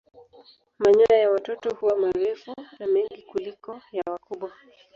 Manyoya 0.79 1.17
ya 1.19 1.31
watoto 1.31 1.75
huwa 1.75 1.97
marefu 1.97 2.53
na 2.79 2.87
mengi 2.87 3.21
kuliko 3.21 3.81
ya 3.91 4.03
wakubwa. 4.11 4.51